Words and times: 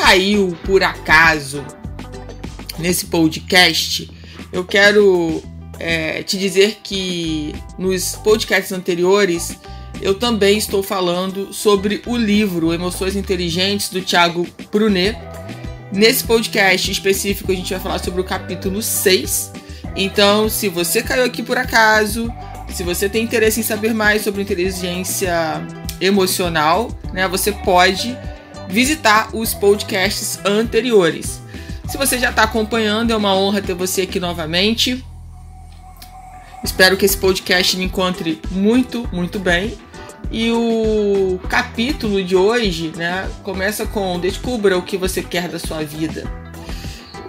Caiu 0.00 0.56
por 0.64 0.82
acaso 0.82 1.62
nesse 2.78 3.04
podcast, 3.06 4.10
eu 4.50 4.64
quero 4.64 5.42
é, 5.78 6.22
te 6.22 6.38
dizer 6.38 6.78
que 6.82 7.54
nos 7.78 8.16
podcasts 8.16 8.72
anteriores 8.72 9.58
eu 10.00 10.14
também 10.14 10.56
estou 10.56 10.82
falando 10.82 11.52
sobre 11.52 12.02
o 12.06 12.16
livro 12.16 12.72
Emoções 12.72 13.14
Inteligentes 13.14 13.90
do 13.90 14.00
Thiago 14.00 14.48
Brunet. 14.72 15.18
Nesse 15.92 16.24
podcast 16.24 16.90
específico 16.90 17.52
a 17.52 17.54
gente 17.54 17.70
vai 17.70 17.80
falar 17.80 17.98
sobre 17.98 18.22
o 18.22 18.24
capítulo 18.24 18.80
6. 18.80 19.52
Então, 19.94 20.48
se 20.48 20.70
você 20.70 21.02
caiu 21.02 21.24
aqui 21.24 21.42
por 21.42 21.58
acaso, 21.58 22.32
se 22.72 22.82
você 22.82 23.06
tem 23.06 23.22
interesse 23.22 23.60
em 23.60 23.64
saber 23.64 23.92
mais 23.92 24.22
sobre 24.22 24.40
inteligência 24.40 25.34
emocional, 26.00 26.90
né, 27.12 27.28
você 27.28 27.52
pode 27.52 28.16
visitar 28.70 29.34
os 29.34 29.52
podcasts 29.52 30.38
anteriores. 30.44 31.40
Se 31.88 31.98
você 31.98 32.18
já 32.18 32.30
está 32.30 32.44
acompanhando, 32.44 33.12
é 33.12 33.16
uma 33.16 33.34
honra 33.34 33.60
ter 33.60 33.74
você 33.74 34.02
aqui 34.02 34.20
novamente. 34.20 35.04
Espero 36.62 36.96
que 36.96 37.04
esse 37.04 37.16
podcast 37.16 37.76
me 37.76 37.84
encontre 37.84 38.40
muito, 38.50 39.08
muito 39.12 39.38
bem. 39.38 39.76
E 40.30 40.50
o 40.52 41.40
capítulo 41.48 42.22
de 42.22 42.36
hoje, 42.36 42.92
né, 42.94 43.28
começa 43.42 43.84
com 43.86 44.20
Descubra 44.20 44.78
o 44.78 44.82
que 44.82 44.96
você 44.96 45.22
quer 45.22 45.48
da 45.48 45.58
sua 45.58 45.82
vida. 45.82 46.24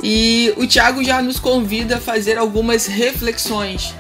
E 0.04 0.54
o 0.58 0.68
Tiago 0.68 1.04
já 1.04 1.22
nos 1.22 1.40
convida 1.40 1.98
a 1.98 2.02
fazer 2.02 2.38
algumas 2.38 2.86
reflexões 2.86 3.96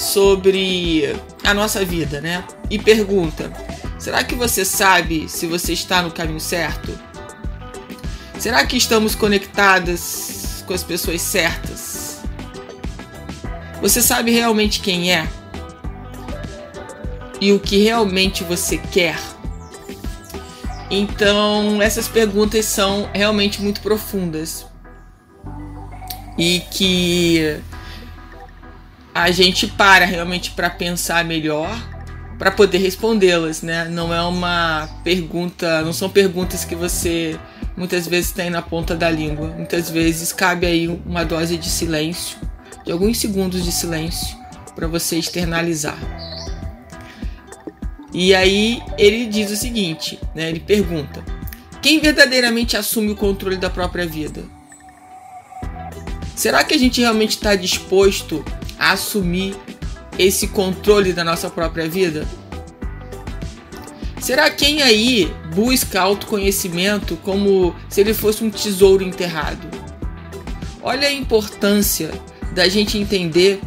sobre 0.00 1.14
a 1.44 1.52
nossa 1.52 1.84
vida, 1.84 2.20
né? 2.20 2.42
E 2.70 2.78
pergunta: 2.78 3.52
Será 3.98 4.24
que 4.24 4.34
você 4.34 4.64
sabe 4.64 5.28
se 5.28 5.46
você 5.46 5.74
está 5.74 6.00
no 6.00 6.10
caminho 6.10 6.40
certo? 6.40 6.98
Será 8.38 8.64
que 8.64 8.76
estamos 8.76 9.14
conectadas 9.14 10.64
com 10.66 10.72
as 10.72 10.82
pessoas 10.82 11.20
certas? 11.20 12.20
Você 13.82 14.00
sabe 14.00 14.30
realmente 14.30 14.80
quem 14.80 15.12
é? 15.12 15.28
E 17.38 17.52
o 17.52 17.60
que 17.60 17.82
realmente 17.82 18.42
você 18.42 18.78
quer? 18.78 19.18
Então, 20.90 21.80
essas 21.80 22.08
perguntas 22.08 22.64
são 22.64 23.08
realmente 23.12 23.60
muito 23.60 23.80
profundas 23.82 24.66
e 26.38 26.60
que 26.70 27.60
a 29.14 29.30
gente 29.30 29.66
para 29.66 30.04
realmente 30.04 30.52
para 30.52 30.70
pensar 30.70 31.24
melhor 31.24 31.70
para 32.40 32.50
poder 32.50 32.78
respondê-las, 32.78 33.60
né? 33.60 33.84
Não 33.84 34.14
é 34.14 34.22
uma 34.22 34.88
pergunta, 35.04 35.82
não 35.82 35.92
são 35.92 36.08
perguntas 36.08 36.64
que 36.64 36.74
você 36.74 37.38
muitas 37.76 38.06
vezes 38.06 38.32
tem 38.32 38.48
na 38.48 38.62
ponta 38.62 38.96
da 38.96 39.10
língua. 39.10 39.48
Muitas 39.48 39.90
vezes 39.90 40.32
cabe 40.32 40.66
aí 40.66 40.88
uma 41.04 41.22
dose 41.22 41.58
de 41.58 41.68
silêncio, 41.68 42.38
de 42.82 42.90
alguns 42.90 43.18
segundos 43.18 43.62
de 43.62 43.70
silêncio 43.70 44.38
para 44.74 44.86
você 44.86 45.18
externalizar. 45.18 45.98
E 48.10 48.34
aí 48.34 48.82
ele 48.96 49.26
diz 49.26 49.50
o 49.50 49.56
seguinte, 49.56 50.18
né? 50.34 50.48
Ele 50.48 50.60
pergunta: 50.60 51.22
quem 51.82 52.00
verdadeiramente 52.00 52.74
assume 52.74 53.10
o 53.10 53.16
controle 53.16 53.58
da 53.58 53.68
própria 53.68 54.06
vida? 54.06 54.42
Será 56.40 56.64
que 56.64 56.72
a 56.72 56.78
gente 56.78 57.02
realmente 57.02 57.32
está 57.32 57.54
disposto 57.54 58.42
a 58.78 58.92
assumir 58.92 59.54
esse 60.18 60.48
controle 60.48 61.12
da 61.12 61.22
nossa 61.22 61.50
própria 61.50 61.86
vida? 61.86 62.26
Será 64.18 64.50
quem 64.50 64.80
aí 64.80 65.30
busca 65.54 66.00
autoconhecimento 66.00 67.14
como 67.16 67.76
se 67.90 68.00
ele 68.00 68.14
fosse 68.14 68.42
um 68.42 68.48
tesouro 68.48 69.04
enterrado? 69.04 69.68
Olha 70.80 71.08
a 71.08 71.12
importância 71.12 72.10
da 72.54 72.66
gente 72.70 72.96
entender 72.96 73.60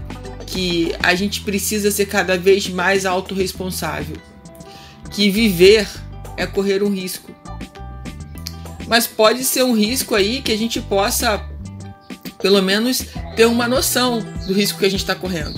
que 0.48 0.96
a 1.04 1.14
gente 1.14 1.42
precisa 1.42 1.92
ser 1.92 2.08
cada 2.08 2.40
vez 2.40 2.68
mais 2.68 3.06
autorresponsável. 3.06 4.18
Que 5.12 5.30
viver 5.30 5.88
é 6.36 6.48
correr 6.48 6.82
um 6.82 6.90
risco. 6.90 7.32
Mas 8.88 9.06
pode 9.06 9.44
ser 9.44 9.62
um 9.62 9.76
risco 9.76 10.16
aí 10.16 10.42
que 10.42 10.52
a 10.52 10.58
gente 10.58 10.82
possa, 10.82 11.38
pelo 12.44 12.62
menos, 12.62 13.06
ter 13.38 13.46
uma 13.46 13.70
noção 13.70 14.20
do 14.46 14.54
risco 14.54 14.78
que 14.78 14.86
a 14.86 14.90
gente 14.90 15.00
está 15.00 15.16
correndo. 15.16 15.58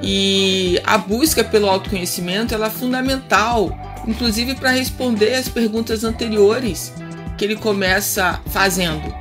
E 0.00 0.80
a 0.84 0.96
busca 0.96 1.42
pelo 1.42 1.68
autoconhecimento 1.68 2.54
ela 2.54 2.68
é 2.68 2.70
fundamental, 2.70 3.76
inclusive 4.06 4.54
para 4.54 4.70
responder 4.70 5.34
as 5.34 5.48
perguntas 5.48 6.04
anteriores 6.04 6.92
que 7.36 7.44
ele 7.44 7.56
começa 7.56 8.40
fazendo. 8.46 9.12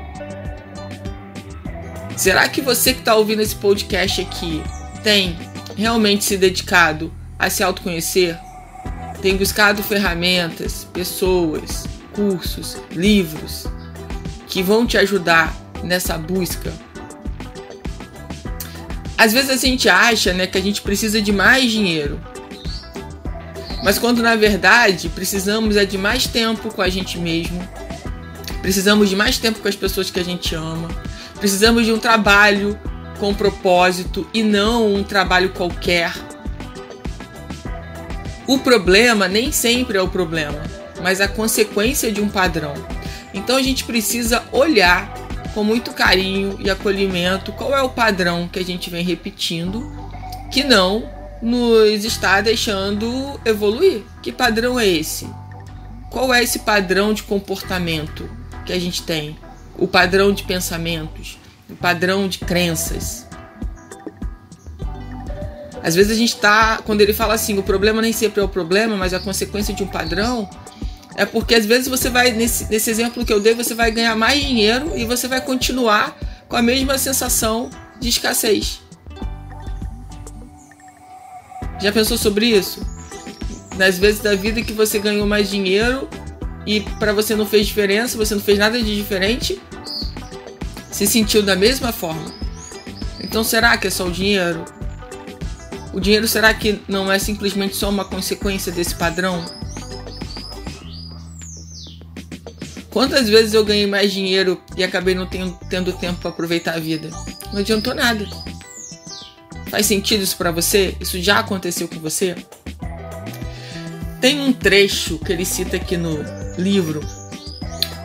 Será 2.16 2.48
que 2.48 2.62
você 2.62 2.94
que 2.94 3.00
está 3.00 3.16
ouvindo 3.16 3.42
esse 3.42 3.56
podcast 3.56 4.22
aqui 4.22 4.62
tem 5.04 5.36
realmente 5.76 6.24
se 6.24 6.38
dedicado 6.38 7.12
a 7.40 7.50
se 7.50 7.64
autoconhecer? 7.64 8.38
Tem 9.24 9.36
buscado 9.36 9.82
ferramentas, 9.82 10.88
pessoas, 10.94 11.86
cursos, 12.14 12.78
livros 12.92 13.66
que 14.48 14.62
vão 14.62 14.86
te 14.86 15.00
ajudar 15.00 15.63
nessa 15.84 16.18
busca? 16.18 16.72
Às 19.18 19.32
vezes 19.32 19.52
a 19.52 19.56
gente 19.56 19.88
acha 19.88 20.34
né, 20.34 20.48
que 20.48 20.58
a 20.58 20.62
gente 20.62 20.82
precisa 20.82 21.22
de 21.22 21.32
mais 21.32 21.72
dinheiro. 21.72 22.20
Mas 23.84 24.00
quando 24.00 24.22
na 24.22 24.36
verdade 24.36 25.10
precisamos 25.10 25.76
é 25.76 25.86
de 25.86 25.98
mais 25.98 26.26
tempo 26.26 26.74
com 26.74 26.82
a 26.82 26.90
gente 26.90 27.20
mesmo. 27.20 27.68
Precisamos 28.62 29.10
de 29.10 29.16
mais 29.16 29.38
tempo 29.38 29.60
com 29.60 29.68
as 29.68 29.76
pessoas 29.76 30.10
que 30.10 30.20
a 30.20 30.24
gente 30.24 30.56
ama. 30.56 30.90
Precisamos 31.40 31.86
de 31.86 31.92
um 31.92 32.00
trabalho 32.00 32.80
com 33.20 33.34
propósito 33.34 34.28
e 34.34 34.42
não 34.42 34.94
um 34.94 35.04
trabalho 35.04 35.50
qualquer. 35.50 36.14
O 38.48 38.60
problema 38.60 39.28
nem 39.28 39.52
sempre 39.52 39.98
é 39.98 40.02
o 40.02 40.08
problema, 40.08 40.62
mas 41.02 41.22
a 41.22 41.28
consequência 41.28 42.12
de 42.12 42.20
um 42.20 42.28
padrão. 42.28 42.74
Então 43.34 43.56
a 43.56 43.62
gente 43.62 43.84
precisa 43.84 44.44
olhar 44.52 45.14
com 45.54 45.64
muito 45.64 45.92
carinho 45.92 46.58
e 46.60 46.70
acolhimento 46.70 47.52
qual 47.52 47.76
é 47.76 47.82
o 47.82 47.90
padrão 47.90 48.48
que 48.48 48.60
a 48.60 48.66
gente 48.66 48.90
vem 48.90 49.04
repetindo 49.04 49.92
que 50.52 50.64
não 50.64 51.10
nos 51.42 52.06
está 52.06 52.40
deixando 52.40 53.40
evoluir. 53.44 54.04
Que 54.22 54.32
padrão 54.32 54.80
é 54.80 54.88
esse? 54.88 55.28
Qual 56.10 56.34
é 56.34 56.42
esse 56.42 56.60
padrão 56.60 57.14
de 57.14 57.24
comportamento 57.24 58.30
que 58.66 58.72
a 58.72 58.80
gente 58.80 59.04
tem? 59.04 59.38
O 59.78 59.88
padrão 59.88 60.32
de 60.32 60.44
pensamentos, 60.44 61.38
o 61.70 61.76
padrão 61.76 62.28
de 62.28 62.40
crenças. 62.40 63.28
Às 65.84 65.96
vezes 65.96 66.14
a 66.14 66.16
gente 66.16 66.36
está, 66.36 66.78
quando 66.78 67.02
ele 67.02 67.14
fala 67.14 67.34
assim, 67.34 67.58
o 67.58 67.64
problema 67.64 68.02
nem 68.02 68.14
sempre 68.14 68.40
é 68.40 68.44
o 68.44 68.48
problema, 68.48 68.96
mas 68.96 69.14
a 69.14 69.20
consequência 69.20 69.74
de 69.74 69.84
um 69.84 69.88
padrão, 69.88 70.50
é 71.16 71.26
porque 71.26 71.56
às 71.56 71.66
vezes 71.66 71.88
você 71.88 72.10
vai, 72.10 72.32
nesse, 72.32 72.70
nesse 72.70 72.90
exemplo 72.90 73.26
que 73.26 73.32
eu 73.32 73.40
dei, 73.40 73.54
você 73.54 73.74
vai 73.74 73.92
ganhar 73.92 74.16
mais 74.16 74.42
dinheiro 74.42 74.92
e 74.96 75.06
você 75.06 75.28
vai 75.28 75.42
continuar 75.42 76.18
com 76.48 76.56
a 76.56 76.62
mesma 76.62 76.98
sensação 76.98 77.70
de 78.00 78.10
escassez. 78.10 78.82
Já 81.80 81.92
pensou 81.92 82.18
sobre 82.18 82.48
isso? 82.48 82.82
Nas 83.78 83.98
vezes 83.98 84.22
da 84.22 84.36
vida 84.36 84.62
que 84.62 84.74
você 84.74 85.00
ganhou 85.00 85.28
mais 85.28 85.50
dinheiro 85.50 86.08
e 86.66 86.82
para 86.82 87.14
você 87.14 87.36
não 87.36 87.46
fez 87.46 87.68
diferença, 87.68 88.18
você 88.18 88.34
não 88.34 88.42
fez 88.42 88.58
nada 88.58 88.82
de 88.82 88.96
diferente, 88.96 89.62
se 90.92 91.06
sentiu 91.06 91.44
da 91.44 91.56
mesma 91.56 91.92
forma. 91.92 92.32
Então 93.20 93.44
será 93.44 93.78
que 93.78 93.88
é 93.88 93.90
só 93.90 94.08
o 94.08 94.12
dinheiro? 94.12 94.64
O 95.94 96.00
dinheiro 96.00 96.28
será 96.28 96.54
que 96.54 96.82
não 96.88 97.12
é 97.12 97.20
simplesmente 97.20 97.76
só 97.76 97.90
uma 97.90 98.06
consequência 98.06 98.72
desse 98.72 98.96
padrão? 98.96 99.44
Quantas 102.94 103.28
vezes 103.28 103.56
eu 103.56 103.66
ganhei 103.66 103.88
mais 103.88 104.14
dinheiro 104.14 104.62
e 104.78 104.84
acabei 104.84 105.16
não 105.16 105.26
tendo, 105.26 105.58
tendo 105.68 105.92
tempo 105.94 106.20
para 106.20 106.30
aproveitar 106.30 106.76
a 106.76 106.80
vida? 106.80 107.10
Não 107.52 107.60
adiantou 107.60 107.96
nada. 107.96 108.24
Faz 109.72 109.88
sentido 109.88 110.22
isso 110.22 110.38
para 110.38 110.52
você? 110.52 110.96
Isso 111.00 111.20
já 111.20 111.40
aconteceu 111.40 111.88
com 111.88 112.00
você? 112.00 112.36
Tem 114.22 114.40
um 114.40 114.54
trecho 114.54 115.18
que 115.18 115.34
ele 115.34 115.44
cita 115.44 115.76
aqui 115.76 115.98
no 115.98 116.24
livro 116.56 117.02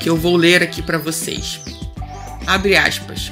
que 0.01 0.09
eu 0.09 0.17
vou 0.17 0.37
ler 0.37 0.63
aqui 0.63 0.81
para 0.81 0.97
vocês. 0.97 1.61
Abre 2.47 2.75
aspas. 2.75 3.31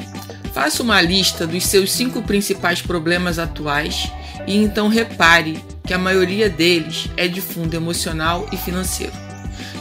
Faça 0.52 0.82
uma 0.82 1.00
lista 1.00 1.46
dos 1.46 1.64
seus 1.64 1.90
cinco 1.90 2.20
principais 2.20 2.82
problemas 2.82 3.38
atuais 3.38 4.12
e 4.46 4.58
então 4.58 4.88
repare 4.88 5.58
que 5.86 5.94
a 5.94 5.98
maioria 5.98 6.50
deles 6.50 7.08
é 7.16 7.26
de 7.26 7.40
fundo 7.40 7.74
emocional 7.74 8.46
e 8.52 8.58
financeiro. 8.58 9.25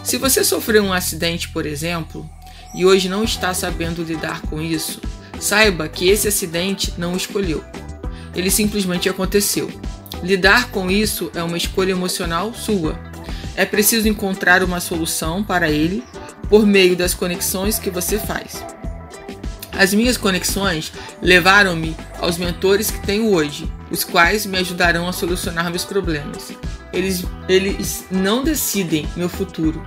Se 0.06 0.20
você 0.20 0.44
sofreu 0.44 0.84
um 0.84 0.94
acidente, 0.94 1.50
por 1.50 1.66
exemplo, 1.66 2.30
e 2.76 2.86
hoje 2.86 3.10
não 3.10 3.24
está 3.24 3.56
sabendo 3.56 4.04
lidar 4.04 4.40
com 4.44 4.62
isso, 4.62 5.02
saiba 5.40 5.90
que 5.90 6.08
esse 6.08 6.28
acidente 6.28 6.94
não 6.96 7.14
o 7.14 7.18
escolheu. 7.18 7.66
Ele 8.36 8.52
simplesmente 8.52 9.10
aconteceu. 9.10 9.68
Lidar 10.22 10.70
com 10.70 10.92
isso 10.92 11.32
é 11.34 11.42
uma 11.42 11.58
escolha 11.58 11.92
emocional 11.92 12.54
sua. 12.54 13.00
É 13.56 13.66
preciso 13.66 14.08
encontrar 14.08 14.62
uma 14.62 14.80
solução 14.80 15.44
para 15.44 15.72
ele 15.72 16.04
por 16.50 16.68
meio 16.68 16.96
das 16.96 17.16
conexões 17.16 17.80
que 17.80 17.90
você 17.90 18.20
faz. 18.20 18.64
As 19.72 19.92
minhas 19.92 20.18
conexões 20.18 20.94
levaram-me 21.20 21.98
aos 22.20 22.38
mentores 22.38 22.92
que 22.92 23.04
tenho 23.08 23.34
hoje, 23.34 23.68
os 23.90 24.04
quais 24.04 24.46
me 24.46 24.60
ajudarão 24.60 25.08
a 25.08 25.14
solucionar 25.14 25.72
meus 25.72 25.84
problemas. 25.84 26.54
Eles, 26.96 27.26
eles 27.48 28.06
não 28.10 28.44
decidem 28.44 29.08
meu 29.16 29.30
futuro 29.30 29.86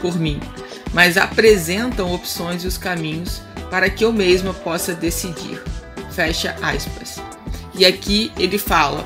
por 0.00 0.18
mim, 0.18 0.40
mas 0.94 1.16
apresentam 1.16 2.14
opções 2.14 2.62
e 2.62 2.66
os 2.66 2.78
caminhos 2.78 3.42
para 3.68 3.90
que 3.90 4.04
eu 4.04 4.12
mesma 4.12 4.54
possa 4.54 4.94
decidir. 4.94 5.60
Fecha 6.12 6.56
aspas. 6.62 7.20
E 7.74 7.84
aqui 7.84 8.32
ele 8.38 8.58
fala 8.58 9.04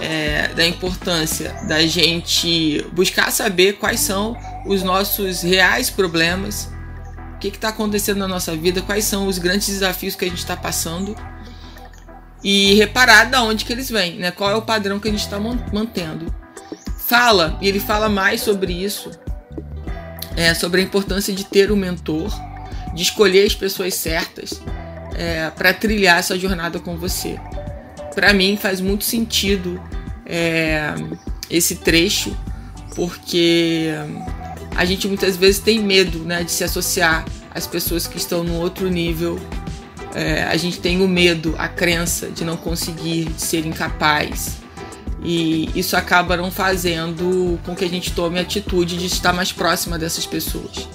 é, 0.00 0.48
da 0.48 0.66
importância 0.66 1.54
da 1.66 1.86
gente 1.86 2.84
buscar 2.92 3.30
saber 3.30 3.74
quais 3.74 4.00
são 4.00 4.36
os 4.66 4.82
nossos 4.82 5.42
reais 5.42 5.90
problemas, 5.90 6.70
o 7.34 7.38
que 7.38 7.48
está 7.48 7.68
acontecendo 7.68 8.18
na 8.18 8.28
nossa 8.28 8.56
vida, 8.56 8.82
quais 8.82 9.04
são 9.04 9.26
os 9.26 9.38
grandes 9.38 9.68
desafios 9.68 10.14
que 10.14 10.24
a 10.24 10.28
gente 10.28 10.38
está 10.38 10.56
passando 10.56 11.16
e 12.42 12.74
reparar 12.74 13.24
da 13.24 13.42
onde 13.42 13.64
que 13.64 13.72
eles 13.72 13.90
vêm, 13.90 14.18
né? 14.18 14.30
Qual 14.30 14.50
é 14.50 14.54
o 14.54 14.62
padrão 14.62 15.00
que 15.00 15.08
a 15.08 15.10
gente 15.10 15.20
está 15.24 15.38
mantendo. 15.38 16.32
Fala, 17.08 17.56
e 17.62 17.66
ele 17.66 17.80
fala 17.80 18.06
mais 18.06 18.42
sobre 18.42 18.70
isso, 18.70 19.10
é, 20.36 20.52
sobre 20.52 20.82
a 20.82 20.84
importância 20.84 21.32
de 21.32 21.42
ter 21.42 21.72
um 21.72 21.76
mentor, 21.76 22.30
de 22.94 23.02
escolher 23.02 23.46
as 23.46 23.54
pessoas 23.54 23.94
certas 23.94 24.60
é, 25.14 25.48
para 25.48 25.72
trilhar 25.72 26.18
essa 26.18 26.38
jornada 26.38 26.78
com 26.78 26.98
você. 26.98 27.40
Para 28.14 28.34
mim 28.34 28.58
faz 28.60 28.82
muito 28.82 29.04
sentido 29.04 29.82
é, 30.26 30.92
esse 31.48 31.76
trecho, 31.76 32.36
porque 32.94 33.88
a 34.76 34.84
gente 34.84 35.08
muitas 35.08 35.34
vezes 35.34 35.62
tem 35.62 35.78
medo 35.78 36.18
né, 36.18 36.44
de 36.44 36.50
se 36.50 36.62
associar 36.62 37.24
às 37.54 37.66
pessoas 37.66 38.06
que 38.06 38.18
estão 38.18 38.44
no 38.44 38.56
outro 38.56 38.86
nível. 38.90 39.40
É, 40.14 40.42
a 40.42 40.58
gente 40.58 40.78
tem 40.78 41.00
o 41.00 41.08
medo, 41.08 41.54
a 41.56 41.68
crença 41.68 42.28
de 42.28 42.44
não 42.44 42.58
conseguir, 42.58 43.24
de 43.24 43.40
ser 43.40 43.64
incapaz. 43.64 44.67
E 45.30 45.68
isso 45.78 45.94
acaba 45.94 46.38
não 46.38 46.50
fazendo 46.50 47.60
com 47.62 47.74
que 47.74 47.84
a 47.84 47.88
gente 47.88 48.12
tome 48.12 48.38
a 48.38 48.40
atitude 48.40 48.96
de 48.96 49.04
estar 49.04 49.30
mais 49.30 49.52
próxima 49.52 49.98
dessas 49.98 50.24
pessoas. 50.24 50.88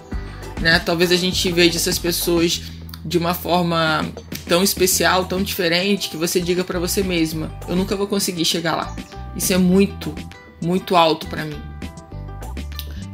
Né? 0.60 0.80
Talvez 0.80 1.12
a 1.12 1.16
gente 1.16 1.52
veja 1.52 1.78
essas 1.78 2.00
pessoas 2.00 2.64
de 3.06 3.20
uma 3.20 3.36
forma 3.36 4.04
tão 4.50 4.64
especial, 4.64 5.26
tão 5.26 5.44
diferente, 5.44 6.10
que 6.10 6.18
você 6.18 6.42
diga 6.42 6.64
para 6.64 6.80
você 6.80 7.04
mesma: 7.04 7.56
eu 7.68 7.76
nunca 7.76 7.96
vou 7.96 8.08
conseguir 8.08 8.44
chegar 8.44 8.76
lá. 8.76 8.96
Isso 9.36 9.54
é 9.54 9.58
muito, 9.60 10.16
muito 10.60 10.96
alto 10.96 11.28
para 11.28 11.46
mim. 11.46 11.62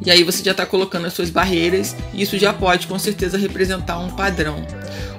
E 0.04 0.10
aí 0.10 0.24
você 0.24 0.42
já 0.42 0.52
está 0.52 0.64
colocando 0.64 1.06
as 1.06 1.12
suas 1.12 1.28
barreiras 1.28 1.94
e 2.14 2.22
isso 2.22 2.38
já 2.38 2.52
pode 2.52 2.86
com 2.86 2.98
certeza 2.98 3.36
representar 3.36 3.98
um 3.98 4.10
padrão. 4.10 4.66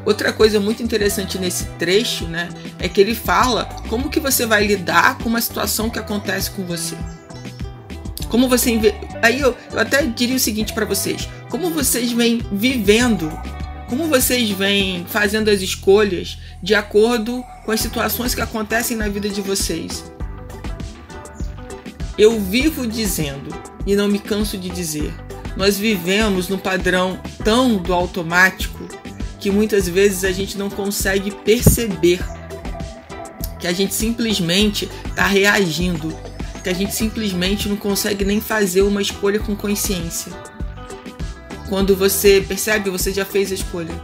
Outra 0.03 0.33
coisa 0.33 0.59
muito 0.59 0.81
interessante 0.81 1.37
nesse 1.37 1.65
trecho, 1.77 2.25
né, 2.25 2.49
é 2.79 2.89
que 2.89 2.99
ele 2.99 3.13
fala 3.13 3.65
como 3.87 4.09
que 4.09 4.19
você 4.19 4.45
vai 4.45 4.65
lidar 4.65 5.19
com 5.19 5.29
uma 5.29 5.41
situação 5.41 5.89
que 5.89 5.99
acontece 5.99 6.49
com 6.51 6.65
você. 6.65 6.95
Como 8.27 8.47
você 8.47 8.79
aí 9.21 9.41
eu, 9.41 9.55
eu 9.71 9.79
até 9.79 10.03
diria 10.03 10.37
o 10.37 10.39
seguinte 10.39 10.73
para 10.73 10.85
vocês: 10.85 11.29
como 11.49 11.69
vocês 11.69 12.11
vêm 12.13 12.41
vivendo, 12.51 13.31
como 13.87 14.07
vocês 14.07 14.49
vêm 14.49 15.05
fazendo 15.07 15.49
as 15.49 15.61
escolhas 15.61 16.37
de 16.63 16.73
acordo 16.73 17.43
com 17.65 17.71
as 17.71 17.81
situações 17.81 18.33
que 18.33 18.41
acontecem 18.41 18.97
na 18.97 19.09
vida 19.09 19.29
de 19.29 19.41
vocês. 19.41 20.11
Eu 22.21 22.39
vivo 22.39 22.85
dizendo 22.85 23.50
e 23.83 23.95
não 23.95 24.07
me 24.07 24.19
canso 24.19 24.56
de 24.56 24.69
dizer. 24.69 25.12
Nós 25.57 25.79
vivemos 25.79 26.47
no 26.47 26.59
padrão 26.59 27.19
tão 27.44 27.77
do 27.77 27.91
automático 27.91 28.88
que 29.39 29.50
muitas 29.50 29.89
vezes 29.89 30.23
a 30.23 30.31
gente 30.31 30.56
não 30.56 30.69
consegue 30.69 31.31
perceber 31.31 32.19
que 33.59 33.65
a 33.65 33.73
gente 33.73 33.95
simplesmente 33.95 34.88
está 35.03 35.25
reagindo, 35.25 36.15
que 36.62 36.69
a 36.69 36.73
gente 36.73 36.94
simplesmente 36.94 37.68
não 37.68 37.75
consegue 37.75 38.24
nem 38.24 38.39
fazer 38.39 38.83
uma 38.83 39.01
escolha 39.01 39.39
com 39.39 39.56
consciência. 39.56 40.31
Quando 41.69 41.95
você 41.95 42.45
percebe, 42.47 42.91
você 42.91 43.12
já 43.12 43.25
fez 43.25 43.51
a 43.51 43.56
escolha. 43.56 43.95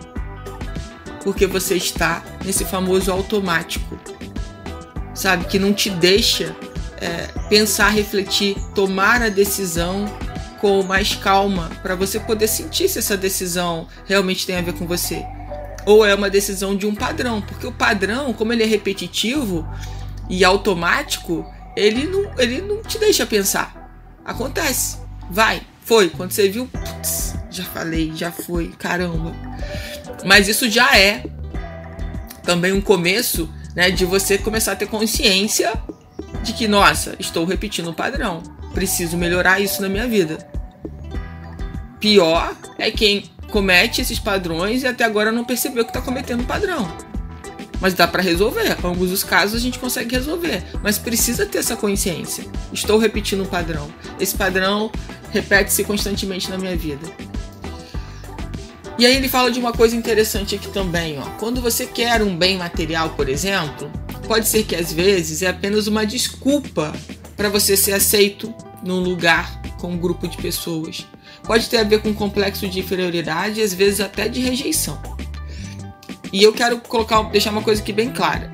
Porque 1.24 1.46
você 1.46 1.76
está 1.76 2.26
nesse 2.44 2.66
famoso 2.66 3.12
automático, 3.12 3.96
sabe? 5.14 5.46
Que 5.46 5.60
não 5.60 5.72
te 5.72 5.92
deixa 5.92 6.56
é, 7.00 7.28
pensar, 7.50 7.90
refletir, 7.90 8.56
tomar 8.74 9.22
a 9.22 9.30
decisão 9.30 10.06
com 10.60 10.82
mais 10.84 11.16
calma 11.16 11.70
para 11.82 11.96
você 11.96 12.20
poder 12.20 12.48
sentir 12.48 12.90
se 12.90 13.00
essa 13.00 13.16
decisão 13.16 13.88
realmente 14.06 14.46
tem 14.46 14.56
a 14.58 14.62
ver 14.62 14.74
com 14.74 14.88
você 14.88 15.24
ou 15.88 16.06
é 16.06 16.14
uma 16.14 16.30
decisão 16.30 16.76
de 16.76 16.86
um 16.86 16.94
padrão, 16.94 17.42
porque 17.42 17.66
o 17.66 17.72
padrão, 17.72 18.34
como 18.34 18.52
ele 18.52 18.62
é 18.62 18.66
repetitivo 18.66 19.66
e 20.30 20.44
automático, 20.44 21.50
ele 21.78 22.06
não, 22.06 22.30
ele 22.38 22.62
não 22.62 22.84
te 22.84 23.00
deixa 23.00 23.26
pensar. 23.26 23.90
Acontece, 24.26 24.98
vai, 25.32 25.62
foi. 25.86 26.10
Quando 26.10 26.32
você 26.32 26.50
viu, 26.50 26.68
putz, 26.68 27.36
já 27.50 27.64
falei, 27.64 28.12
já 28.14 28.34
foi, 28.34 28.68
caramba. 28.78 29.34
Mas 30.26 30.50
isso 30.50 30.70
já 30.70 30.94
é 30.98 31.24
também 32.44 32.74
um 32.74 32.82
começo, 32.82 33.50
né, 33.74 33.90
de 33.90 34.04
você 34.04 34.38
começar 34.38 34.74
a 34.74 34.76
ter 34.76 34.88
consciência 34.88 35.72
de 36.48 36.54
que, 36.54 36.68
nossa, 36.68 37.14
estou 37.20 37.44
repetindo 37.44 37.90
o 37.90 37.94
padrão. 37.94 38.42
Preciso 38.74 39.18
melhorar 39.18 39.60
isso 39.60 39.82
na 39.82 39.90
minha 39.90 40.08
vida. 40.08 40.38
Pior 42.00 42.56
é 42.78 42.90
quem 42.90 43.30
comete 43.50 44.02
esses 44.02 44.18
padrões 44.18 44.84
e 44.84 44.88
até 44.88 45.04
agora 45.04 45.30
não 45.30 45.44
percebeu 45.44 45.84
que 45.84 45.90
está 45.90 46.02
cometendo 46.02 46.46
padrão. 46.46 46.90
Mas 47.82 47.94
dá 47.94 48.08
para 48.08 48.24
resolver. 48.24 48.78
Em 48.82 48.88
ambos 48.88 49.12
os 49.12 49.26
casos 49.26 49.56
a 49.56 49.60
gente 49.60 49.78
consegue 49.78 50.16
resolver. 50.16 50.64
Mas 50.82 50.98
precisa 50.98 51.46
ter 51.46 51.58
essa 51.58 51.76
consciência. 51.76 52.46
Estou 52.72 52.98
repetindo 52.98 53.44
um 53.44 53.48
padrão. 53.48 53.90
Esse 54.18 54.36
padrão 54.36 54.90
repete-se 55.32 55.84
constantemente 55.84 56.50
na 56.50 56.58
minha 56.58 56.78
vida. 56.78 57.06
E 58.98 59.06
aí 59.06 59.16
ele 59.16 59.28
fala 59.28 59.52
de 59.52 59.60
uma 59.60 59.74
coisa 59.74 59.98
interessante 59.98 60.56
aqui 60.56 60.70
também, 60.70 61.20
ó. 61.20 61.24
Quando 61.38 61.62
você 61.62 61.86
quer 61.86 62.24
um 62.24 62.36
bem 62.36 62.58
material, 62.58 63.10
por 63.10 63.28
exemplo, 63.28 63.92
pode 64.28 64.48
ser 64.48 64.64
que 64.64 64.76
às 64.76 64.92
vezes 64.92 65.42
é 65.42 65.48
apenas 65.48 65.88
uma 65.88 66.06
desculpa 66.06 66.94
para 67.36 67.50
você 67.50 67.78
ser 67.78 67.94
aceito 67.94 68.54
num 68.84 69.00
lugar 69.00 69.62
com 69.80 69.92
um 69.92 69.98
grupo 69.98 70.28
de 70.28 70.38
pessoas. 70.38 71.06
Pode 71.44 71.70
ter 71.70 71.78
a 71.78 71.84
ver 71.84 72.02
com 72.02 72.10
um 72.10 72.14
complexo 72.14 72.68
de 72.68 72.80
inferioridade 72.80 73.62
às 73.62 73.74
vezes 73.74 74.02
até 74.02 74.28
de 74.28 74.42
rejeição. 74.42 75.02
E 76.32 76.44
eu 76.44 76.52
quero 76.52 76.80
colocar, 76.80 77.22
deixar 77.24 77.52
uma 77.52 77.62
coisa 77.62 77.82
aqui 77.82 77.94
bem 77.94 78.12
clara. 78.12 78.52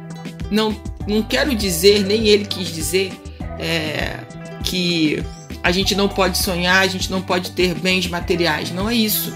Não, 0.52 0.76
não 1.08 1.24
quero 1.24 1.56
dizer, 1.56 2.04
nem 2.04 2.28
ele 2.28 2.46
quis 2.46 2.68
dizer, 2.68 3.12
é, 3.60 4.20
que 4.64 5.24
a 5.64 5.72
gente 5.72 5.96
não 5.96 6.08
pode 6.08 6.38
sonhar, 6.38 6.84
a 6.84 6.88
gente 6.88 7.10
não 7.10 7.22
pode 7.22 7.52
ter 7.52 7.74
bens 7.74 8.08
materiais. 8.08 8.72
Não 8.72 8.90
é 8.90 8.94
isso 8.94 9.34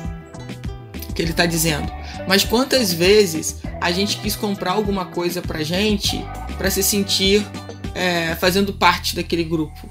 que 1.15 1.21
ele 1.21 1.31
está 1.31 1.45
dizendo. 1.45 1.91
Mas 2.27 2.43
quantas 2.43 2.93
vezes 2.93 3.61
a 3.81 3.91
gente 3.91 4.17
quis 4.17 4.35
comprar 4.35 4.71
alguma 4.71 5.05
coisa 5.05 5.41
pra 5.41 5.63
gente 5.63 6.23
para 6.57 6.69
se 6.69 6.81
sentir 6.81 7.45
é, 7.93 8.35
fazendo 8.35 8.73
parte 8.73 9.15
daquele 9.15 9.43
grupo? 9.43 9.89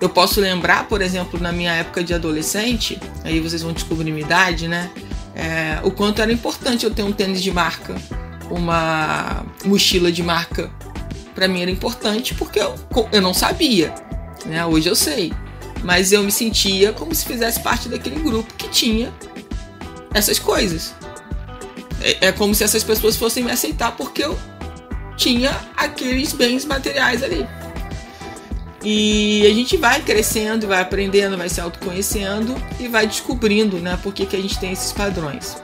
Eu 0.00 0.08
posso 0.08 0.40
lembrar, 0.40 0.86
por 0.86 1.00
exemplo, 1.00 1.40
na 1.40 1.50
minha 1.50 1.72
época 1.72 2.04
de 2.04 2.12
adolescente, 2.12 3.00
aí 3.22 3.40
vocês 3.40 3.62
vão 3.62 3.72
descobrir 3.72 4.12
minha 4.12 4.24
idade, 4.24 4.68
né? 4.68 4.90
É, 5.34 5.80
o 5.82 5.90
quanto 5.90 6.20
era 6.20 6.32
importante 6.32 6.84
eu 6.84 6.90
ter 6.90 7.02
um 7.02 7.12
tênis 7.12 7.42
de 7.42 7.50
marca, 7.50 7.94
uma 8.50 9.44
mochila 9.64 10.12
de 10.12 10.22
marca. 10.22 10.70
Para 11.34 11.48
mim 11.48 11.62
era 11.62 11.70
importante 11.70 12.34
porque 12.34 12.60
eu, 12.60 12.74
eu 13.12 13.20
não 13.20 13.32
sabia, 13.32 13.94
né? 14.44 14.64
Hoje 14.66 14.88
eu 14.88 14.94
sei. 14.94 15.32
Mas 15.82 16.12
eu 16.12 16.22
me 16.22 16.30
sentia 16.30 16.92
como 16.92 17.14
se 17.14 17.24
fizesse 17.24 17.60
parte 17.60 17.88
daquele 17.88 18.16
grupo 18.16 18.52
que 18.54 18.68
tinha 18.68 19.12
essas 20.14 20.38
coisas. 20.38 20.94
É, 22.00 22.28
é 22.28 22.32
como 22.32 22.54
se 22.54 22.64
essas 22.64 22.82
pessoas 22.82 23.16
fossem 23.16 23.44
me 23.44 23.50
aceitar 23.50 23.92
porque 23.92 24.24
eu 24.24 24.38
tinha 25.16 25.50
aqueles 25.76 26.32
bens 26.32 26.64
materiais 26.64 27.22
ali. 27.22 27.46
E 28.82 29.46
a 29.46 29.54
gente 29.54 29.76
vai 29.78 30.02
crescendo, 30.02 30.68
vai 30.68 30.80
aprendendo, 30.80 31.38
vai 31.38 31.48
se 31.48 31.60
autoconhecendo 31.60 32.54
e 32.78 32.86
vai 32.86 33.06
descobrindo, 33.06 33.78
né, 33.78 33.98
por 34.02 34.12
que, 34.12 34.26
que 34.26 34.36
a 34.36 34.40
gente 34.40 34.58
tem 34.58 34.72
esses 34.72 34.92
padrões. 34.92 35.56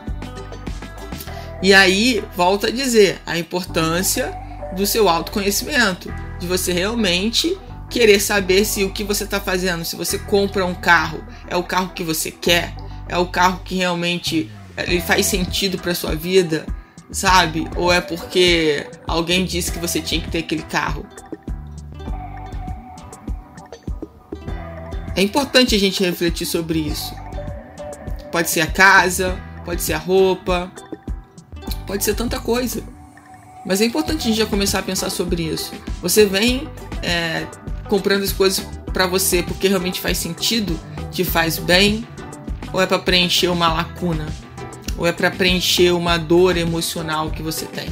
E 1.63 1.75
aí, 1.75 2.25
volta 2.35 2.69
a 2.69 2.71
dizer, 2.71 3.21
a 3.27 3.39
importância 3.39 4.35
do 4.75 4.87
seu 4.87 5.07
autoconhecimento, 5.07 6.13
de 6.39 6.47
você 6.47 6.73
realmente 6.73 7.59
querer 7.91 8.21
saber 8.21 8.65
se 8.65 8.85
o 8.85 8.91
que 8.91 9.05
você 9.05 9.25
está 9.25 9.39
fazendo, 9.39 9.85
se 9.85 9.97
você 9.97 10.17
compra 10.17 10.65
um 10.65 10.75
carro, 10.75 11.23
é 11.47 11.57
o 11.57 11.63
carro 11.63 11.93
que 11.95 12.03
você 12.03 12.31
quer, 12.31 12.75
é 13.11 13.19
o 13.19 13.27
carro 13.27 13.61
que 13.65 13.75
realmente 13.75 14.49
ele 14.77 15.01
faz 15.01 15.27
sentido 15.27 15.77
para 15.79 15.95
sua 15.95 16.15
vida, 16.15 16.65
sabe? 17.11 17.69
Ou 17.77 17.93
é 17.93 18.01
porque 18.01 18.87
alguém 19.07 19.45
disse 19.45 19.73
que 19.73 19.81
você 19.81 20.01
tinha 20.01 20.21
que 20.21 20.31
ter 20.31 20.39
aquele 20.39 20.63
carro? 20.63 21.05
É 25.17 25.21
importante 25.21 25.75
a 25.75 25.79
gente 25.79 26.03
refletir 26.05 26.47
sobre 26.47 26.79
isso. 26.79 27.13
Pode 28.31 28.49
ser 28.49 28.61
a 28.61 28.67
casa, 28.69 29.37
pode 29.65 29.83
ser 29.83 29.95
a 29.95 29.99
roupa, 29.99 30.71
pode 31.89 32.05
ser 32.05 32.15
tanta 32.15 32.39
coisa. 32.39 32.81
Mas 33.67 33.81
é 33.81 33.85
importante 33.85 34.21
a 34.21 34.31
gente 34.31 34.39
já 34.39 34.47
começar 34.47 34.79
a 34.79 34.83
pensar 34.83 35.11
sobre 35.11 35.43
isso. 35.43 35.73
Você 36.01 36.25
vem 36.25 36.69
é, 37.03 37.45
comprando 37.89 38.23
as 38.23 38.33
coisas 38.33 38.65
para 38.93 39.09
você 39.09 39.43
porque 39.43 39.67
realmente 39.67 40.01
faz 40.01 40.17
sentido, 40.17 40.79
te 41.11 41.25
faz 41.25 41.59
bem, 41.59 42.07
ou 42.73 42.81
é 42.81 42.87
para 42.87 42.99
preencher 42.99 43.49
uma 43.49 43.73
lacuna, 43.73 44.27
ou 44.97 45.07
é 45.07 45.13
para 45.13 45.31
preencher 45.31 45.93
uma 45.93 46.17
dor 46.17 46.57
emocional 46.57 47.31
que 47.31 47.43
você 47.43 47.67
tem. 47.67 47.89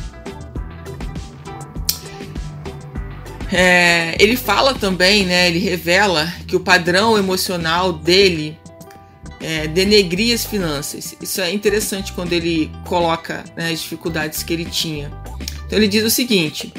É, 3.50 4.14
ele 4.22 4.36
fala 4.36 4.74
também, 4.74 5.24
né? 5.24 5.48
Ele 5.48 5.58
revela 5.58 6.30
que 6.46 6.54
o 6.54 6.60
padrão 6.60 7.16
emocional 7.16 7.92
dele 7.92 8.58
é, 9.40 9.66
denegria 9.66 10.34
as 10.34 10.44
finanças. 10.44 11.16
Isso 11.20 11.40
é 11.40 11.50
interessante 11.52 12.12
quando 12.12 12.32
ele 12.32 12.70
coloca 12.86 13.44
né, 13.56 13.70
as 13.70 13.80
dificuldades 13.80 14.42
que 14.42 14.52
ele 14.52 14.66
tinha. 14.66 15.10
Então 15.66 15.78
ele 15.78 15.88
diz 15.88 16.04
o 16.04 16.10
seguinte: 16.10 16.72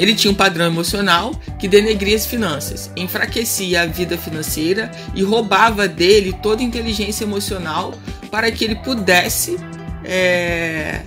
ele 0.00 0.14
tinha 0.14 0.32
um 0.32 0.34
padrão 0.34 0.64
emocional 0.64 1.34
que 1.58 1.68
denegria 1.68 2.16
as 2.16 2.24
finanças, 2.24 2.90
enfraquecia 2.96 3.82
a 3.82 3.86
vida 3.86 4.16
financeira 4.16 4.90
e 5.14 5.22
roubava 5.22 5.86
dele 5.86 6.34
toda 6.42 6.62
a 6.62 6.64
inteligência 6.64 7.24
emocional 7.24 7.92
para 8.30 8.50
que 8.50 8.64
ele 8.64 8.76
pudesse 8.76 9.58
é, 10.02 11.02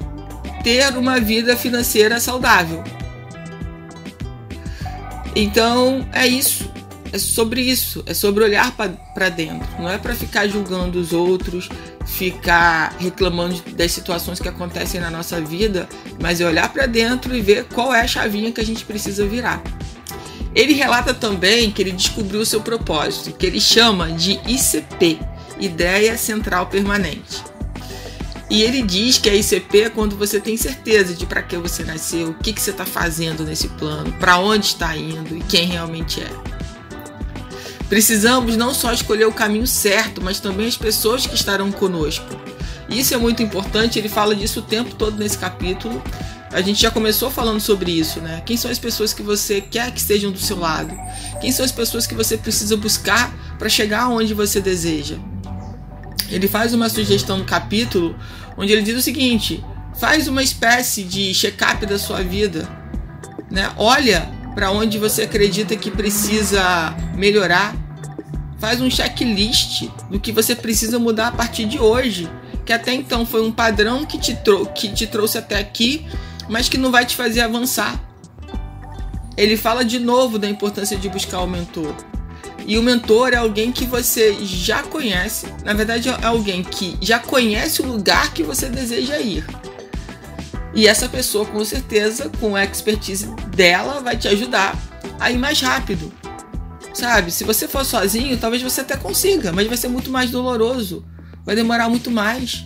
ter 0.64 0.96
uma 0.96 1.20
vida 1.20 1.58
financeira 1.58 2.20
saudável. 2.20 2.84
Então 5.36 6.08
é 6.14 6.28
isso. 6.28 6.72
É 7.14 7.20
sobre 7.20 7.62
isso. 7.62 8.04
É 8.08 8.14
sobre 8.14 8.44
olhar 8.44 8.76
para 8.76 9.30
dentro. 9.30 9.70
Não 9.80 9.88
é 9.88 10.00
para 10.00 10.16
ficar 10.16 10.48
julgando 10.48 11.00
os 11.00 11.14
outros, 11.14 11.70
ficar 12.08 12.96
reclamando 12.98 13.62
das 13.74 13.92
situações 13.92 14.40
que 14.40 14.50
acontecem 14.50 15.00
na 15.00 15.12
nossa 15.12 15.40
vida, 15.40 15.88
mas 16.20 16.42
é 16.42 16.46
olhar 16.46 16.74
para 16.74 16.88
dentro 16.88 17.36
e 17.36 17.40
ver 17.40 17.66
qual 17.66 17.94
é 17.94 18.02
a 18.02 18.08
chavinha 18.08 18.52
que 18.52 18.60
a 18.60 18.66
gente 18.66 18.84
precisa 18.84 19.28
virar. 19.28 19.62
Ele 20.56 20.74
relata 20.74 21.14
também 21.14 21.70
que 21.70 21.84
ele 21.84 21.92
descobriu 21.92 22.42
o 22.42 22.46
seu 22.46 22.62
propósito, 22.62 23.32
que 23.38 23.46
ele 23.46 23.62
chama 23.62 24.12
de 24.12 24.40
ICP 24.48 25.20
Ideia 25.60 26.18
Central 26.18 26.66
Permanente. 26.66 27.44
E 28.50 28.64
ele 28.64 28.82
diz 28.82 29.20
que 29.20 29.30
a 29.30 29.36
ICP 29.36 29.82
é 29.82 29.90
quando 29.90 30.16
você 30.16 30.40
tem 30.40 30.58
certeza 30.58 31.14
de 31.14 31.28
para 31.28 31.44
que 31.44 31.58
você 31.58 31.84
nasceu, 31.84 32.30
o 32.30 32.34
que, 32.34 32.54
que 32.54 32.62
você 32.62 32.72
está 32.72 32.86
fazendo 32.86 33.44
nesse 33.44 33.68
plano, 33.70 34.12
para 34.14 34.40
onde 34.40 34.66
está 34.66 34.96
indo 34.98 35.38
e 35.38 35.42
quem 35.42 35.68
realmente 35.68 36.22
é. 36.22 36.53
Precisamos 37.94 38.58
não 38.58 38.74
só 38.74 38.92
escolher 38.92 39.26
o 39.26 39.32
caminho 39.32 39.68
certo, 39.68 40.20
mas 40.20 40.40
também 40.40 40.66
as 40.68 40.76
pessoas 40.76 41.28
que 41.28 41.36
estarão 41.36 41.72
conosco. 41.72 42.26
Isso 42.90 43.14
é 43.14 43.18
muito 43.18 43.44
importante, 43.44 44.00
ele 44.00 44.10
fala 44.10 44.36
disso 44.36 44.62
o 44.62 44.64
tempo 44.64 44.96
todo 44.96 45.16
nesse 45.16 45.38
capítulo. 45.38 46.02
A 46.52 46.60
gente 46.60 46.82
já 46.82 46.90
começou 46.90 47.30
falando 47.30 47.60
sobre 47.60 47.92
isso, 47.92 48.20
né? 48.20 48.42
Quem 48.48 48.58
são 48.58 48.72
as 48.72 48.80
pessoas 48.80 49.14
que 49.14 49.22
você 49.22 49.62
quer 49.62 49.92
que 49.92 50.00
estejam 50.00 50.32
do 50.32 50.40
seu 50.40 50.58
lado? 50.58 50.92
Quem 51.40 51.52
são 51.52 51.64
as 51.64 51.72
pessoas 51.72 52.08
que 52.08 52.16
você 52.16 52.36
precisa 52.36 52.76
buscar 52.76 53.32
para 53.60 53.70
chegar 53.70 54.10
onde 54.10 54.34
você 54.34 54.60
deseja? 54.60 55.18
Ele 56.32 56.48
faz 56.48 56.74
uma 56.74 56.90
sugestão 56.90 57.38
no 57.38 57.46
capítulo 57.46 58.16
onde 58.58 58.74
ele 58.74 58.82
diz 58.82 58.98
o 58.98 59.04
seguinte: 59.04 59.64
faz 60.00 60.28
uma 60.28 60.42
espécie 60.42 61.04
de 61.04 61.32
check-up 61.32 61.86
da 61.86 62.00
sua 62.00 62.24
vida, 62.24 62.68
né? 63.52 63.72
Olha 63.78 64.28
para 64.56 64.72
onde 64.72 64.98
você 64.98 65.24
acredita 65.24 65.76
que 65.76 65.92
precisa 65.92 66.96
melhorar, 67.16 67.83
faz 68.64 68.80
um 68.80 68.90
checklist 68.90 69.90
do 70.10 70.18
que 70.18 70.32
você 70.32 70.56
precisa 70.56 70.98
mudar 70.98 71.28
a 71.28 71.32
partir 71.34 71.66
de 71.66 71.78
hoje, 71.78 72.30
que 72.66 72.72
até 72.72 72.94
então 72.94 73.26
foi 73.26 73.46
um 73.46 73.52
padrão 73.52 74.06
que 74.06 74.18
te, 74.18 74.38
que 74.74 74.88
te 74.88 75.06
trouxe 75.06 75.38
até 75.38 75.60
aqui, 75.60 76.08
mas 76.48 76.70
que 76.70 76.78
não 76.78 76.90
vai 76.90 77.06
te 77.06 77.14
fazer 77.14 77.42
avançar. 77.42 78.02
Ele 79.36 79.58
fala 79.58 79.84
de 79.84 80.00
novo 80.00 80.40
da 80.40 80.48
importância 80.48 80.96
de 80.96 81.10
buscar 81.10 81.42
o 81.42 81.46
mentor. 81.48 81.94
E 82.66 82.78
o 82.78 82.82
mentor 82.82 83.34
é 83.34 83.36
alguém 83.36 83.70
que 83.70 83.84
você 83.84 84.38
já 84.42 84.82
conhece. 84.82 85.46
Na 85.66 85.74
verdade, 85.74 86.08
é 86.08 86.26
alguém 86.26 86.64
que 86.64 86.98
já 87.02 87.20
conhece 87.20 87.82
o 87.82 87.86
lugar 87.86 88.34
que 88.34 88.44
você 88.44 88.70
deseja 88.70 89.18
ir. 89.20 89.46
E 90.74 90.88
essa 90.88 91.10
pessoa, 91.10 91.46
com 91.46 91.66
certeza, 91.66 92.32
com 92.40 92.56
a 92.56 92.64
expertise 92.64 93.28
dela, 93.54 94.00
vai 94.00 94.16
te 94.16 94.30
ajudar 94.30 94.74
a 95.20 95.30
ir 95.30 95.38
mais 95.38 95.60
rápido. 95.60 96.23
Sabe? 96.94 97.32
Se 97.32 97.44
você 97.44 97.68
for 97.68 97.84
sozinho, 97.84 98.38
talvez 98.38 98.62
você 98.62 98.82
até 98.82 98.96
consiga, 98.96 99.52
mas 99.52 99.68
vai 99.68 99.78
ser 99.78 99.88
muito 99.88 100.12
mais 100.12 100.30
doloroso. 100.30 101.04
Vai 101.46 101.56
demorar 101.56 101.90
muito 101.90 102.12
mais. 102.12 102.66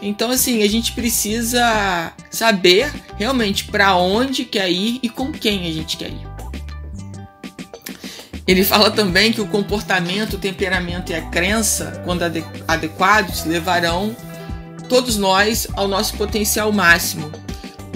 Então, 0.00 0.30
assim, 0.30 0.62
a 0.62 0.68
gente 0.68 0.92
precisa 0.92 2.12
saber 2.30 2.90
realmente 3.16 3.64
para 3.64 3.96
onde 3.96 4.44
quer 4.44 4.70
ir 4.70 5.00
e 5.02 5.08
com 5.08 5.30
quem 5.32 5.68
a 5.68 5.72
gente 5.72 5.96
quer 5.96 6.08
ir. 6.08 6.28
Ele 8.46 8.64
fala 8.64 8.90
também 8.90 9.30
que 9.30 9.42
o 9.42 9.46
comportamento, 9.46 10.34
o 10.34 10.38
temperamento 10.38 11.12
e 11.12 11.14
a 11.14 11.22
crença, 11.22 12.00
quando 12.04 12.22
adequados, 12.66 13.44
levarão 13.44 14.16
todos 14.88 15.18
nós 15.18 15.66
ao 15.74 15.86
nosso 15.86 16.14
potencial 16.16 16.72
máximo. 16.72 17.30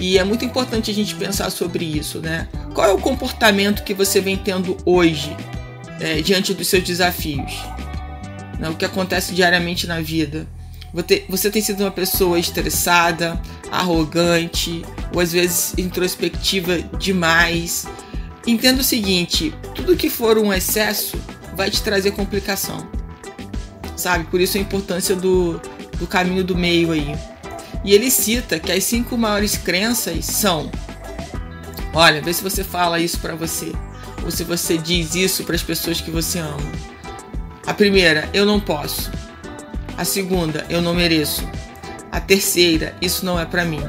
E 0.03 0.17
é 0.17 0.23
muito 0.25 0.43
importante 0.43 0.91
a 0.91 0.93
gente 0.93 1.15
pensar 1.15 1.49
sobre 1.49 1.85
isso, 1.85 2.19
né? 2.19 2.49
Qual 2.73 2.85
é 2.85 2.91
o 2.91 2.97
comportamento 2.97 3.85
que 3.85 3.93
você 3.93 4.19
vem 4.19 4.35
tendo 4.35 4.75
hoje 4.85 5.33
é, 6.01 6.21
diante 6.21 6.53
dos 6.53 6.67
seus 6.67 6.83
desafios? 6.83 7.53
Né? 8.59 8.67
O 8.67 8.75
que 8.75 8.83
acontece 8.83 9.33
diariamente 9.33 9.87
na 9.87 10.01
vida? 10.01 10.45
Você 11.29 11.49
tem 11.49 11.61
sido 11.61 11.85
uma 11.85 11.89
pessoa 11.89 12.37
estressada, 12.37 13.41
arrogante, 13.71 14.83
ou 15.13 15.21
às 15.21 15.31
vezes 15.31 15.73
introspectiva 15.77 16.79
demais, 16.99 17.87
Entenda 18.45 18.81
o 18.81 18.83
seguinte: 18.83 19.53
tudo 19.73 19.95
que 19.95 20.09
for 20.09 20.37
um 20.37 20.53
excesso 20.53 21.17
vai 21.55 21.71
te 21.71 21.81
trazer 21.81 22.11
complicação. 22.11 22.85
Sabe? 23.95 24.25
Por 24.25 24.41
isso 24.41 24.57
a 24.57 24.59
importância 24.59 25.15
do, 25.15 25.61
do 25.97 26.05
caminho 26.05 26.43
do 26.43 26.53
meio 26.53 26.91
aí. 26.91 27.32
E 27.83 27.93
ele 27.93 28.09
cita 28.09 28.59
que 28.59 28.71
as 28.71 28.83
cinco 28.83 29.17
maiores 29.17 29.57
crenças 29.57 30.25
são: 30.25 30.71
olha, 31.93 32.21
vê 32.21 32.33
se 32.33 32.43
você 32.43 32.63
fala 32.63 32.99
isso 32.99 33.19
para 33.19 33.35
você, 33.35 33.71
ou 34.23 34.31
se 34.31 34.43
você 34.43 34.77
diz 34.77 35.15
isso 35.15 35.43
para 35.43 35.55
as 35.55 35.63
pessoas 35.63 35.99
que 35.99 36.11
você 36.11 36.39
ama. 36.39 36.71
A 37.65 37.73
primeira, 37.73 38.29
eu 38.33 38.45
não 38.45 38.59
posso. 38.59 39.11
A 39.97 40.03
segunda, 40.03 40.65
eu 40.69 40.81
não 40.81 40.93
mereço. 40.93 41.47
A 42.11 42.19
terceira, 42.19 42.95
isso 43.01 43.25
não 43.25 43.39
é 43.39 43.45
para 43.45 43.65
mim. 43.65 43.81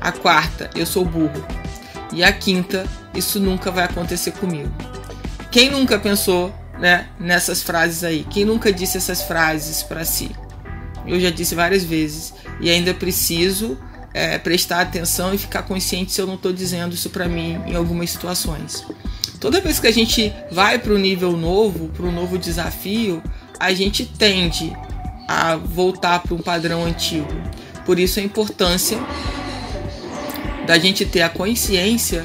A 0.00 0.12
quarta, 0.12 0.70
eu 0.74 0.86
sou 0.86 1.04
burro. 1.04 1.44
E 2.12 2.22
a 2.22 2.32
quinta, 2.32 2.86
isso 3.14 3.40
nunca 3.40 3.70
vai 3.70 3.84
acontecer 3.84 4.32
comigo. 4.32 4.72
Quem 5.50 5.70
nunca 5.70 5.98
pensou 5.98 6.54
né, 6.78 7.08
nessas 7.18 7.62
frases 7.62 8.04
aí? 8.04 8.26
Quem 8.30 8.44
nunca 8.44 8.72
disse 8.72 8.96
essas 8.96 9.22
frases 9.22 9.82
para 9.82 10.04
si? 10.04 10.30
Eu 11.06 11.20
já 11.20 11.30
disse 11.30 11.54
várias 11.54 11.84
vezes 11.84 12.34
e 12.60 12.70
ainda 12.70 12.94
preciso 12.94 13.78
é, 14.12 14.38
prestar 14.38 14.80
atenção 14.80 15.34
e 15.34 15.38
ficar 15.38 15.62
consciente 15.62 16.12
se 16.12 16.20
eu 16.20 16.26
não 16.26 16.34
estou 16.34 16.52
dizendo 16.52 16.94
isso 16.94 17.10
para 17.10 17.28
mim 17.28 17.60
em 17.66 17.74
algumas 17.74 18.10
situações. 18.10 18.84
Toda 19.40 19.60
vez 19.60 19.78
que 19.78 19.86
a 19.86 19.92
gente 19.92 20.32
vai 20.50 20.78
para 20.78 20.94
um 20.94 20.98
nível 20.98 21.36
novo, 21.36 21.88
para 21.88 22.06
um 22.06 22.12
novo 22.12 22.38
desafio, 22.38 23.22
a 23.58 23.74
gente 23.74 24.06
tende 24.06 24.72
a 25.28 25.56
voltar 25.56 26.20
para 26.20 26.34
um 26.34 26.38
padrão 26.38 26.84
antigo. 26.84 27.28
Por 27.84 27.98
isso 27.98 28.20
a 28.20 28.22
importância 28.22 28.98
da 30.66 30.78
gente 30.78 31.04
ter 31.04 31.22
a 31.22 31.28
consciência 31.28 32.24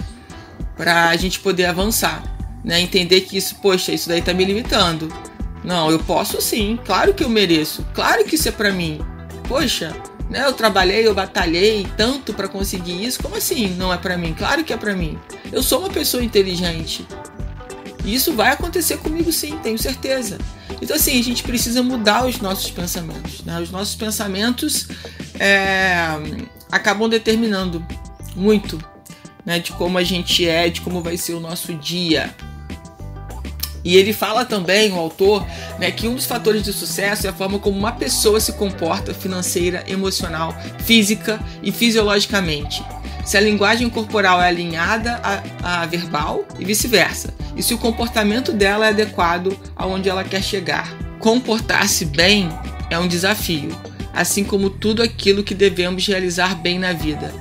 para 0.78 1.10
a 1.10 1.16
gente 1.18 1.40
poder 1.40 1.66
avançar, 1.66 2.24
né? 2.64 2.80
Entender 2.80 3.22
que 3.22 3.36
isso, 3.36 3.56
poxa, 3.56 3.92
isso 3.92 4.08
daí 4.08 4.22
tá 4.22 4.34
me 4.34 4.46
limitando. 4.46 5.12
Não, 5.64 5.92
eu 5.92 6.00
posso 6.00 6.42
sim, 6.42 6.80
claro 6.86 7.14
que 7.14 7.24
eu 7.24 7.30
mereço, 7.30 7.86
claro 7.94 8.24
que 8.26 8.36
isso 8.36 8.48
é 8.48 8.52
para 8.52 8.72
mim. 8.72 9.00
Poxa, 9.48 9.96
né? 10.30 10.46
Eu 10.46 10.54
trabalhei, 10.54 11.08
eu 11.08 11.14
batalhei 11.14 11.88
tanto 11.98 12.34
para 12.34 12.48
conseguir 12.48 13.04
isso, 13.04 13.22
como 13.22 13.36
assim 13.36 13.70
não 13.70 13.94
é 13.94 13.98
para 13.98 14.18
mim? 14.18 14.34
Claro 14.34 14.64
que 14.64 14.72
é 14.72 14.78
para 14.78 14.96
mim. 14.96 15.18
Eu 15.52 15.64
sou 15.64 15.80
uma 15.80 15.90
pessoa 15.90 16.24
inteligente, 16.24 17.06
isso 18.06 18.34
vai 18.34 18.52
acontecer 18.52 18.98
comigo 18.98 19.32
sim, 19.32 19.58
tenho 19.58 19.78
certeza. 19.78 20.38
Então, 20.82 20.96
assim, 20.96 21.20
a 21.20 21.24
gente 21.24 21.44
precisa 21.44 21.84
mudar 21.84 22.26
os 22.26 22.40
nossos 22.40 22.72
pensamentos. 22.72 23.44
Né? 23.44 23.60
Os 23.60 23.70
nossos 23.70 23.96
pensamentos 23.96 24.88
é, 25.40 25.98
acabam 26.72 27.10
determinando 27.10 27.86
muito 28.36 28.84
né, 29.46 29.60
de 29.60 29.72
como 29.74 29.98
a 29.98 30.04
gente 30.04 30.48
é, 30.48 30.70
de 30.70 30.82
como 30.82 31.02
vai 31.02 31.18
ser 31.18 31.34
o 31.34 31.40
nosso 31.40 31.74
dia. 31.74 32.34
E 33.90 33.98
ele 33.98 34.14
fala 34.14 34.46
também, 34.46 34.92
o 34.92 35.00
autor, 35.00 35.44
né, 35.80 35.90
que 35.90 36.08
um 36.08 36.14
dos 36.14 36.28
fatores 36.28 36.62
de 36.62 36.72
sucesso 36.72 37.26
é 37.26 37.32
a 37.32 37.34
forma 37.34 37.58
como 37.58 37.76
uma 37.76 37.92
pessoa 37.92 38.40
se 38.40 38.54
comporta 38.54 39.16
financeira, 39.16 39.84
emocional, 39.88 40.56
física 40.86 41.40
e 41.64 41.72
fisiologicamente. 41.72 42.86
Se 43.26 43.36
a 43.36 43.42
linguagem 43.42 43.90
corporal 43.90 44.40
é 44.40 44.48
alinhada 44.48 45.20
à, 45.24 45.82
à 45.82 45.86
verbal 45.88 46.46
e 46.60 46.66
vice-versa. 46.66 47.34
E 47.56 47.64
se 47.64 47.74
o 47.74 47.80
comportamento 47.80 48.54
dela 48.54 48.86
é 48.86 48.90
adequado 48.90 49.60
aonde 49.76 50.08
ela 50.08 50.24
quer 50.24 50.44
chegar. 50.44 50.96
Comportar-se 51.18 52.06
bem 52.06 52.48
é 52.92 53.00
um 53.00 53.08
desafio, 53.08 53.76
assim 54.14 54.44
como 54.44 54.70
tudo 54.70 55.02
aquilo 55.02 55.44
que 55.44 55.56
devemos 55.56 56.06
realizar 56.06 56.54
bem 56.54 56.78
na 56.78 56.94
vida. 56.94 57.34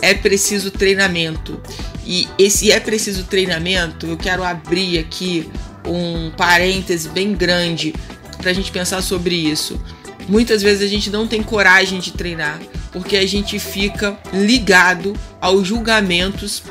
É 0.00 0.14
preciso 0.14 0.70
treinamento. 0.70 1.60
E 2.06 2.26
esse 2.38 2.72
é 2.72 2.80
preciso 2.80 3.24
treinamento, 3.24 4.06
eu 4.06 4.16
quero 4.16 4.42
abrir 4.42 4.98
aqui 4.98 5.50
um 5.86 6.30
parêntese 6.30 7.08
bem 7.08 7.32
grande 7.32 7.94
para 8.38 8.50
a 8.50 8.54
gente 8.54 8.70
pensar 8.70 9.02
sobre 9.02 9.34
isso. 9.34 9.80
Muitas 10.28 10.62
vezes 10.62 10.82
a 10.82 10.88
gente 10.88 11.10
não 11.10 11.26
tem 11.26 11.42
coragem 11.42 12.00
de 12.00 12.12
treinar 12.12 12.58
porque 12.94 13.16
a 13.16 13.26
gente 13.26 13.58
fica 13.58 14.16
ligado 14.32 15.14
aos 15.40 15.66
julgamentos 15.66 16.62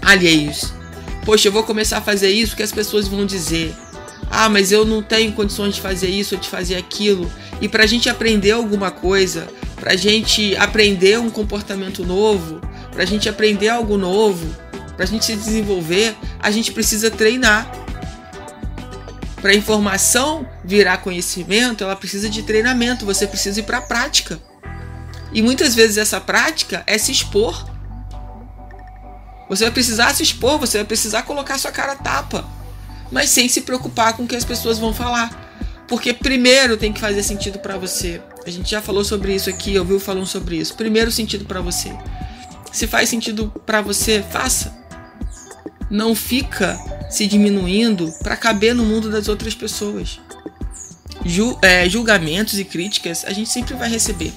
alheios. 0.00 0.72
Poxa, 1.24 1.48
eu 1.48 1.52
vou 1.52 1.64
começar 1.64 1.98
a 1.98 2.00
fazer 2.00 2.30
isso 2.30 2.54
que 2.54 2.62
as 2.62 2.70
pessoas 2.70 3.08
vão 3.08 3.26
dizer. 3.26 3.74
Ah, 4.30 4.48
mas 4.48 4.70
eu 4.70 4.84
não 4.84 5.02
tenho 5.02 5.32
condições 5.32 5.74
de 5.74 5.80
fazer 5.80 6.08
isso 6.08 6.36
ou 6.36 6.40
de 6.40 6.48
fazer 6.48 6.76
aquilo. 6.76 7.30
E 7.60 7.68
para 7.68 7.82
a 7.82 7.86
gente 7.86 8.08
aprender 8.08 8.52
alguma 8.52 8.92
coisa, 8.92 9.48
para 9.74 9.94
a 9.94 9.96
gente 9.96 10.56
aprender 10.56 11.18
um 11.18 11.28
comportamento 11.28 12.06
novo, 12.06 12.60
para 12.92 13.02
a 13.02 13.06
gente 13.06 13.28
aprender 13.28 13.68
algo 13.68 13.98
novo, 13.98 14.46
para 14.96 15.04
a 15.04 15.08
gente 15.08 15.24
se 15.24 15.34
desenvolver, 15.34 16.14
a 16.38 16.52
gente 16.52 16.70
precisa 16.70 17.10
treinar. 17.10 17.68
Para 19.42 19.56
informação 19.56 20.48
virar 20.64 20.98
conhecimento, 20.98 21.82
ela 21.82 21.96
precisa 21.96 22.30
de 22.30 22.44
treinamento, 22.44 23.04
você 23.04 23.26
precisa 23.26 23.58
ir 23.58 23.64
para 23.64 23.78
a 23.78 23.82
prática. 23.82 24.40
E 25.32 25.42
muitas 25.42 25.74
vezes 25.74 25.98
essa 25.98 26.20
prática 26.20 26.84
é 26.86 26.96
se 26.96 27.10
expor. 27.10 27.68
Você 29.48 29.64
vai 29.64 29.72
precisar 29.72 30.14
se 30.14 30.22
expor, 30.22 30.60
você 30.60 30.78
vai 30.78 30.86
precisar 30.86 31.24
colocar 31.24 31.58
sua 31.58 31.72
cara 31.72 31.96
tapa, 31.96 32.48
mas 33.10 33.30
sem 33.30 33.48
se 33.48 33.62
preocupar 33.62 34.12
com 34.12 34.22
o 34.22 34.28
que 34.28 34.36
as 34.36 34.44
pessoas 34.44 34.78
vão 34.78 34.94
falar. 34.94 35.50
Porque 35.88 36.14
primeiro 36.14 36.76
tem 36.76 36.92
que 36.92 37.00
fazer 37.00 37.24
sentido 37.24 37.58
para 37.58 37.76
você. 37.76 38.22
A 38.46 38.50
gente 38.50 38.70
já 38.70 38.80
falou 38.80 39.04
sobre 39.04 39.34
isso 39.34 39.50
aqui, 39.50 39.76
ouviu 39.76 39.98
falando 39.98 40.26
sobre 40.26 40.56
isso. 40.56 40.74
Primeiro 40.74 41.10
sentido 41.10 41.44
para 41.44 41.60
você. 41.60 41.92
Se 42.72 42.86
faz 42.86 43.08
sentido 43.08 43.52
para 43.66 43.82
você, 43.82 44.24
faça. 44.30 44.72
Não 45.90 46.14
fica 46.14 46.78
se 47.12 47.26
diminuindo 47.26 48.10
para 48.22 48.36
caber 48.36 48.74
no 48.74 48.84
mundo 48.84 49.10
das 49.10 49.28
outras 49.28 49.54
pessoas. 49.54 50.18
Ju, 51.24 51.56
é, 51.62 51.88
julgamentos 51.88 52.58
e 52.58 52.64
críticas 52.64 53.24
a 53.26 53.32
gente 53.32 53.50
sempre 53.50 53.74
vai 53.74 53.88
receber. 53.88 54.32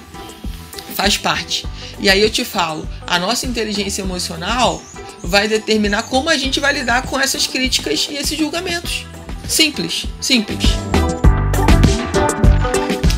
Faz 0.94 1.18
parte. 1.18 1.66
E 2.00 2.10
aí 2.10 2.22
eu 2.22 2.30
te 2.30 2.44
falo, 2.44 2.88
a 3.08 3.18
nossa 3.18 3.46
inteligência 3.46 4.02
emocional 4.02 4.82
vai 5.24 5.48
determinar 5.48 6.04
como 6.04 6.30
a 6.30 6.38
gente 6.38 6.60
vai 6.60 6.74
lidar 6.74 7.04
com 7.04 7.20
essas 7.20 7.48
críticas 7.48 8.08
e 8.12 8.16
esses 8.16 8.38
julgamentos. 8.38 9.06
Simples, 9.48 10.06
simples. 10.20 10.66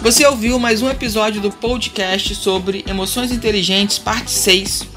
Você 0.04 0.26
ouviu 0.26 0.60
mais 0.60 0.82
um 0.82 0.89
episódio 0.89 1.41
do 1.41 1.52
podcast 1.52 2.36
sobre 2.36 2.86
emoções 2.88 3.32
inteligentes, 3.32 3.98
parte 3.98 4.32
6 4.32 4.97